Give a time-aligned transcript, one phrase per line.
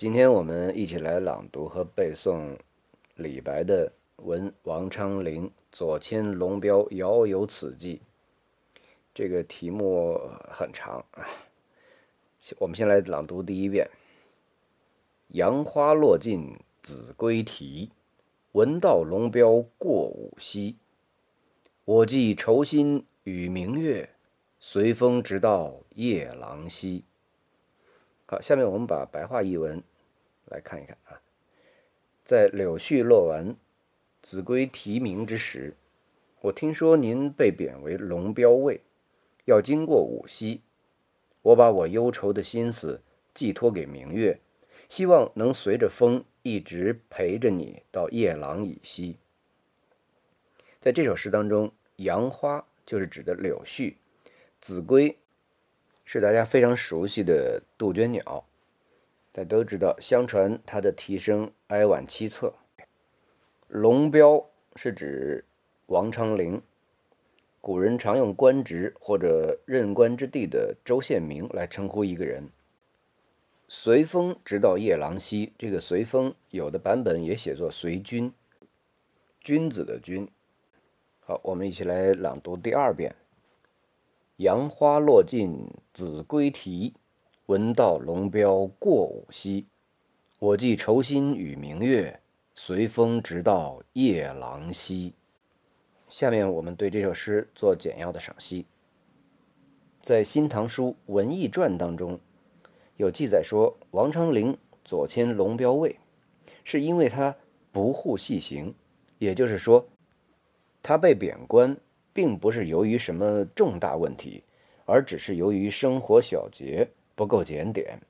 [0.00, 2.56] 今天我们一起来朗读和背诵
[3.16, 3.86] 李白的
[4.24, 7.96] 《闻王昌龄左迁龙标遥有此寄》。
[9.14, 10.18] 这个题目
[10.50, 11.28] 很长啊，
[12.56, 13.86] 我们先来朗读第一遍：
[15.32, 17.90] 杨花落尽子规啼，
[18.52, 20.76] 闻道龙标过五溪。
[21.84, 24.08] 我寄愁心与明月，
[24.58, 27.04] 随风直到夜郎西。
[28.24, 29.82] 好，下面我们把白话译文
[30.50, 31.20] 来看一看啊。
[32.24, 33.56] 在柳絮落完、
[34.22, 35.74] 子规啼鸣之时，
[36.42, 38.80] 我听说您被贬为龙标尉，
[39.46, 40.60] 要经过五溪。
[41.42, 43.00] 我把我忧愁的心思
[43.34, 44.38] 寄托给明月，
[44.88, 49.16] 希望能随着风一直陪着你到夜郎以西。
[50.80, 53.94] 在这首诗当中，杨花就是指的柳絮，
[54.60, 55.16] 子规。
[56.12, 58.44] 是大家非常熟悉的杜鹃鸟，
[59.32, 59.94] 大家都知道。
[60.00, 62.52] 相传它的啼声哀婉凄恻。
[63.68, 64.44] 龙标
[64.76, 65.44] 是指
[65.86, 66.60] 王昌龄，
[67.60, 72.48] 古人常用官职或者任官之地的州县名来称呼一个人。
[73.68, 78.32] 随风直到夜郎西，这个随风有的版本也写作随君，
[79.40, 80.28] 君子的君。
[81.20, 83.14] 好，我们一起来朗读第二遍。
[84.38, 86.94] 杨花落尽子规啼，
[87.50, 89.66] 闻道龙标过五溪。
[90.38, 92.20] 我寄愁心与明月，
[92.54, 95.14] 随风直到夜郎西。
[96.08, 98.66] 下面我们对这首诗做简要的赏析。
[100.00, 102.20] 在《新唐书·文艺传》当中，
[102.96, 105.96] 有记载说，王昌龄左迁龙标尉，
[106.62, 107.34] 是因为他
[107.72, 108.72] 不护细行，
[109.18, 109.84] 也就是说，
[110.80, 111.76] 他被贬官。
[112.12, 114.42] 并不是由于什么重大问题，
[114.84, 116.88] 而只是由于生活小节
[117.20, 118.00] 不够检点。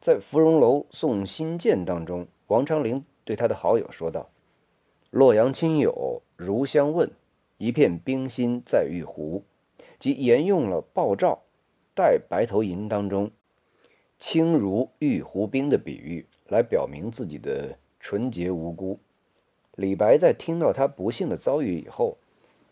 [0.00, 4.30] 在芙蓉楼送辛渐当中，王昌龄对他的好友说道
[5.10, 7.10] ：“洛阳亲友如相问，
[7.58, 9.42] 一片冰心在玉壶。”
[9.98, 11.42] 即沿用了鲍照
[11.96, 13.28] 戴白头吟当中
[14.20, 19.00] “清如玉壶冰”的比喻，来表明自己的纯洁无辜。
[19.74, 22.16] 李白在听到他不幸的遭遇以后。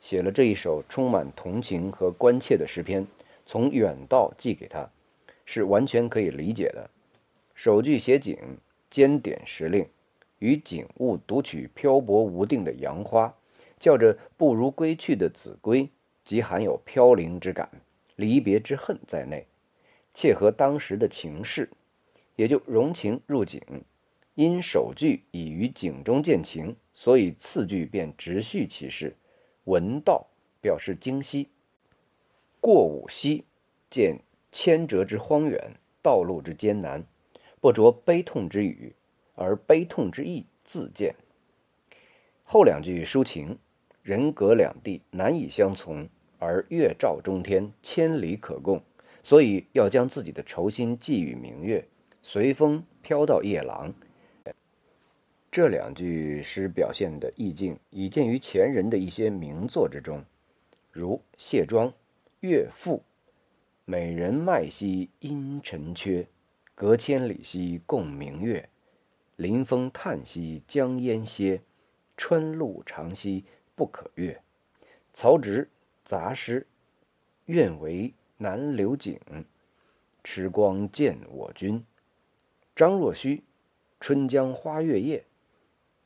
[0.01, 3.05] 写了这一首充满同情和关切的诗篇，
[3.45, 4.89] 从远道寄给他，
[5.53, 6.89] 是完全可以理解的。
[7.55, 8.39] 首句写景，
[8.89, 9.85] 兼点时令，
[10.39, 13.35] 与景物读取漂泊无定的杨花，
[13.81, 15.89] 叫着不如归去的子规，
[16.25, 17.69] 即含有飘零之感、
[18.15, 19.45] 离别之恨在内，
[20.15, 21.69] 切合当时的情势，
[22.37, 23.61] 也就融情入景。
[24.37, 29.17] 因首句已于景中见情，所以次句便直叙其事。
[29.65, 30.29] 闻道
[30.63, 31.49] 表示惊息，
[32.61, 33.45] 过五溪
[33.91, 34.21] 见
[34.53, 37.05] 千折之荒远，道路之艰难，
[37.61, 38.95] 不着悲痛之语，
[39.35, 41.15] 而悲痛之意自见。
[42.45, 43.59] 后两句抒情，
[44.03, 46.09] 人隔两地，难以相从，
[46.39, 48.83] 而月照中天，千里可共，
[49.23, 51.87] 所以要将自己的愁心寄予明月，
[52.23, 53.93] 随风飘到夜郎。
[55.53, 60.25] 这两句诗表现的意境，已见于前人的一些名作之中，
[60.93, 61.89] 如谢庄
[62.41, 62.97] 《岳父》
[63.91, 66.25] ：“美人脉兮因尘缺，
[66.77, 68.69] 隔千里兮共明月。
[69.35, 71.61] 临风叹息将烟歇，
[72.17, 74.41] 春路长兮不可越。”
[75.13, 75.65] 曹植
[76.05, 76.61] 《杂诗》
[77.53, 79.19] ：“愿为南流景，
[80.23, 81.85] 持光见我君。”
[82.77, 83.39] 张若虚
[83.99, 85.19] 《春江花月夜》。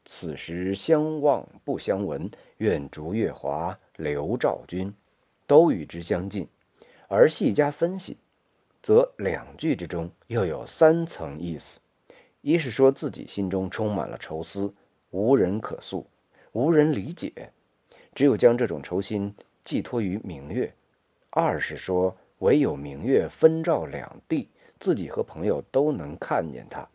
[0.06, 4.90] 此时相望不相闻，愿逐月华流照君，
[5.46, 6.48] 都与之相近。
[7.08, 8.16] 而细加分析，
[8.82, 11.80] 则两句之中又有三层意思：
[12.40, 14.72] 一是说自己心中充满了愁思，
[15.10, 16.06] 无人可诉，
[16.52, 17.32] 无人理解，
[18.14, 19.34] 只有将这种愁心
[19.64, 20.68] 寄托于明月；
[21.30, 24.48] 二是说唯有明月分照两地，
[24.80, 26.86] 自己和朋友都能看见它；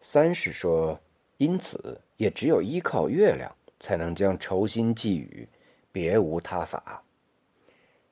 [0.00, 0.98] 三是说。
[1.38, 5.46] 因此，也只有依靠月亮，才能将愁心寄予，
[5.92, 7.04] 别无他法。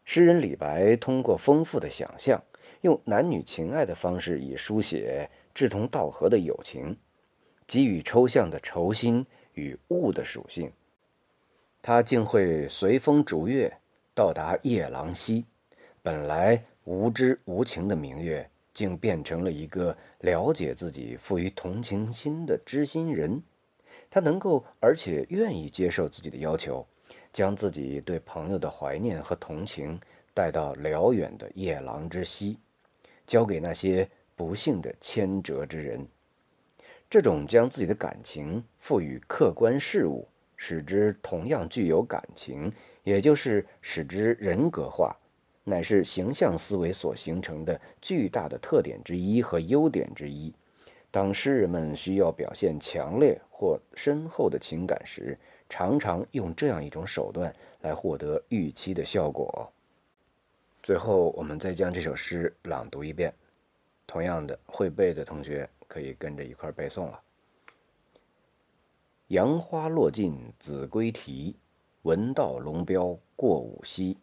[0.05, 2.43] 诗人李白通过丰富的想象，
[2.83, 6.97] 用男女情爱的方式，以书写志同道合的友情，
[7.67, 9.25] 给予抽象的愁心
[9.55, 10.71] 与物的属性。
[11.83, 13.73] 他竟会随风逐月，
[14.15, 15.45] 到达夜郎西。
[16.03, 18.49] 本来无知无情的明月。
[18.75, 23.41] 竟变成了一个了解自己、富于同情心的知心人。
[24.11, 26.85] 他能够而且愿意接受自己的要求，
[27.35, 30.01] 将自己对朋友的怀念和同情
[30.33, 32.57] 带到辽远的夜郎之西，
[33.27, 36.07] 交给那些不幸的牵折之人。
[37.11, 42.73] 这种将自己的感情赋予客观事物，使之同样具有感情，
[43.03, 45.17] 也就是使之人格化，
[45.65, 50.55] 乃是形象思维所形成的巨大的特点之一和优点之一。
[51.11, 55.37] 当诗人们需要表现强烈或深厚的情感时，
[55.69, 59.71] 常常用这样一种手段来获得预期的效果。
[60.83, 63.33] 最后，我们再将这首诗朗读一遍。
[64.07, 67.21] 同样的，会背的同学可以跟着一块背诵了。
[69.29, 71.57] 杨花落尽子规啼，
[72.03, 74.19] 闻道龙标过五溪。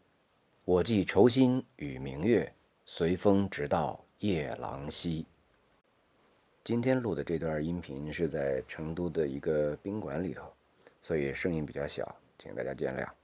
[0.64, 2.54] 我寄愁心与明月，
[2.86, 5.26] 随风直到夜郎西。
[6.64, 10.44] 今天录的这段音频是在成都的一个宾馆里头，
[11.02, 13.21] 所以声音比较小，请大家见谅。